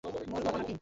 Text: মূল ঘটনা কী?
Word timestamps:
মূল 0.27 0.41
ঘটনা 0.45 0.63
কী? 0.63 0.73